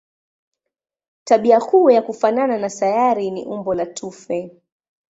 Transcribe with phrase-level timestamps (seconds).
[1.23, 4.51] Tabia kuu ya kufanana na sayari ni umbo la tufe.